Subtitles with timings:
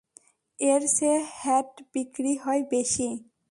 [0.59, 3.07] এরচেয়ে hat বিক্রি হয় বেশি।